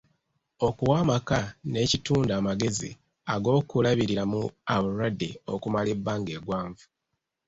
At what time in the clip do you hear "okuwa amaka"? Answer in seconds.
0.67-1.39